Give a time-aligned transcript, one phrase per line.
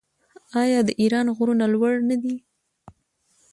[0.61, 2.35] آیا د ایران غرونه لوړ نه دي؟